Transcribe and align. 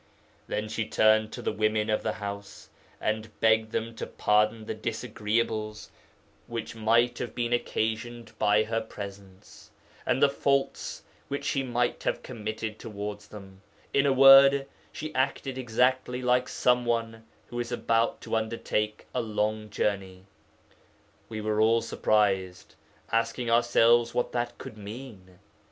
Then 0.47 0.67
she 0.67 0.87
turned 0.87 1.31
to 1.33 1.43
the 1.43 1.51
women 1.51 1.87
of 1.91 2.01
the 2.01 2.13
house, 2.13 2.69
and 2.99 3.29
begged 3.39 3.71
them 3.71 3.93
to 3.97 4.07
pardon 4.07 4.65
the 4.65 4.73
disagreeables 4.73 5.91
which 6.47 6.73
might 6.75 7.19
have 7.19 7.35
been 7.35 7.53
occasioned 7.53 8.31
by 8.39 8.63
her 8.63 8.81
presence, 8.81 9.69
and 10.03 10.19
the 10.19 10.27
faults 10.27 11.03
which 11.27 11.45
she 11.45 11.61
might 11.61 12.01
have 12.01 12.23
committed 12.23 12.79
towards 12.79 13.27
them; 13.27 13.61
in 13.93 14.07
a 14.07 14.11
word, 14.11 14.65
she 14.91 15.13
acted 15.13 15.55
exactly 15.59 16.23
like 16.23 16.49
some 16.49 16.83
one 16.83 17.23
who 17.49 17.59
is 17.59 17.71
about 17.71 18.21
to 18.21 18.35
undertake 18.35 19.05
a 19.13 19.21
long 19.21 19.69
journey. 19.69 20.23
We 21.29 21.41
were 21.41 21.61
all 21.61 21.83
surprised, 21.83 22.73
asking 23.11 23.51
ourselves 23.51 24.15
what 24.15 24.31
that 24.31 24.57
could 24.57 24.79
mean. 24.79 25.37